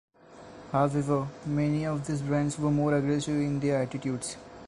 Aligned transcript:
However, 0.71 1.27
many 1.45 1.85
of 1.85 2.07
these 2.07 2.23
bands 2.23 2.57
were 2.57 2.71
more 2.71 2.95
aggressive 2.95 3.35
in 3.35 3.59
their 3.59 3.83
attitudes. 3.83 4.35